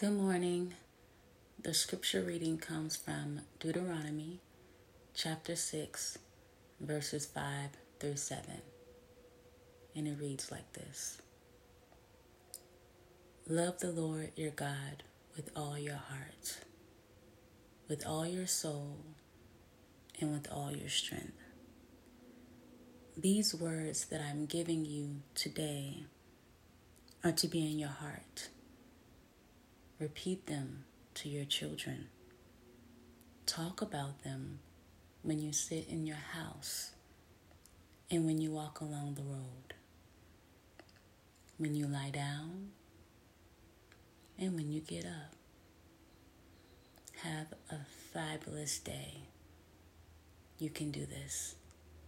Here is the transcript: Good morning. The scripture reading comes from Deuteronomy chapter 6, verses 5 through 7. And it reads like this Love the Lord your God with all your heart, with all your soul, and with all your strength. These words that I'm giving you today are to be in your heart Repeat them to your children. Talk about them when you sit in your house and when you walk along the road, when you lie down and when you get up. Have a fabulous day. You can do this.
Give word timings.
Good 0.00 0.14
morning. 0.14 0.72
The 1.62 1.74
scripture 1.74 2.22
reading 2.22 2.56
comes 2.56 2.96
from 2.96 3.42
Deuteronomy 3.58 4.40
chapter 5.12 5.54
6, 5.54 6.16
verses 6.80 7.26
5 7.26 7.44
through 7.98 8.16
7. 8.16 8.62
And 9.94 10.08
it 10.08 10.16
reads 10.18 10.50
like 10.50 10.72
this 10.72 11.20
Love 13.46 13.80
the 13.80 13.92
Lord 13.92 14.30
your 14.36 14.52
God 14.52 15.02
with 15.36 15.50
all 15.54 15.78
your 15.78 15.96
heart, 15.96 16.60
with 17.86 18.06
all 18.06 18.26
your 18.26 18.46
soul, 18.46 19.04
and 20.18 20.32
with 20.32 20.50
all 20.50 20.72
your 20.72 20.88
strength. 20.88 21.36
These 23.18 23.54
words 23.54 24.06
that 24.06 24.22
I'm 24.22 24.46
giving 24.46 24.86
you 24.86 25.16
today 25.34 26.04
are 27.22 27.32
to 27.32 27.46
be 27.46 27.70
in 27.70 27.78
your 27.78 27.90
heart 27.90 28.48
Repeat 30.00 30.46
them 30.46 30.84
to 31.12 31.28
your 31.28 31.44
children. 31.44 32.08
Talk 33.44 33.82
about 33.82 34.24
them 34.24 34.60
when 35.20 35.38
you 35.38 35.52
sit 35.52 35.88
in 35.90 36.06
your 36.06 36.16
house 36.16 36.92
and 38.10 38.24
when 38.24 38.40
you 38.40 38.50
walk 38.50 38.80
along 38.80 39.16
the 39.16 39.22
road, 39.22 39.74
when 41.58 41.74
you 41.74 41.86
lie 41.86 42.08
down 42.08 42.70
and 44.38 44.54
when 44.54 44.72
you 44.72 44.80
get 44.80 45.04
up. 45.04 45.34
Have 47.22 47.52
a 47.70 47.84
fabulous 48.14 48.78
day. 48.78 49.24
You 50.58 50.70
can 50.70 50.90
do 50.90 51.04
this. 51.04 51.56